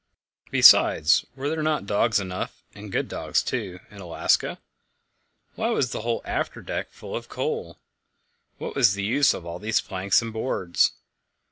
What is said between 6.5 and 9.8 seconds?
deck full of coal? What was the use of all these